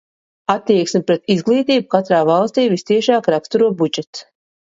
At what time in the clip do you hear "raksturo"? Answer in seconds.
3.35-3.67